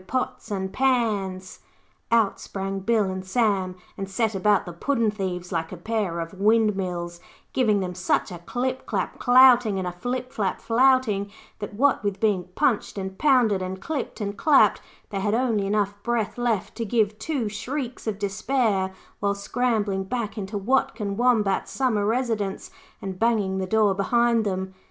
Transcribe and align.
Pots 0.07 0.49
and 0.49 0.73
Pans.' 0.73 1.59
Out 2.11 2.39
sprang 2.39 2.79
Bill 2.79 3.03
and 3.03 3.23
Sam 3.23 3.75
and 3.95 4.09
set 4.09 4.33
about 4.33 4.65
the 4.65 4.73
puddin' 4.73 5.11
thieves 5.11 5.51
like 5.51 5.71
a 5.71 5.77
pair 5.77 6.19
of 6.19 6.33
windmills, 6.33 7.19
giving 7.53 7.81
them 7.81 7.93
such 7.93 8.31
a 8.31 8.39
clip 8.39 8.87
clap 8.87 9.19
clouting 9.19 9.77
and 9.77 9.87
a 9.87 9.91
flip 9.91 10.31
flap 10.33 10.59
flouting, 10.59 11.29
that 11.59 11.75
what 11.75 12.03
with 12.03 12.19
being 12.19 12.45
punched 12.55 12.97
and 12.97 13.19
pounded, 13.19 13.61
and 13.61 13.79
clipped 13.79 14.19
and 14.19 14.37
clapped, 14.39 14.81
they 15.11 15.19
had 15.19 15.35
only 15.35 15.67
enough 15.67 15.93
breath 16.01 16.35
left 16.35 16.73
to 16.77 16.83
give 16.83 17.19
two 17.19 17.47
shrieks 17.47 18.07
of 18.07 18.17
despair 18.17 18.95
while 19.19 19.35
scrambling 19.35 20.03
back 20.03 20.35
into 20.35 20.57
Watkin 20.57 21.15
Wombat's 21.15 21.69
Summer 21.69 22.07
Residence, 22.07 22.71
and 23.03 23.19
banging 23.19 23.59
the 23.59 23.67
door 23.67 23.93
behind 23.93 24.45
them. 24.47 24.73